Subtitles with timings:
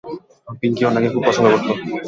[0.59, 1.71] পিঙ্কি উনাকে খুব পছন্দ করতো।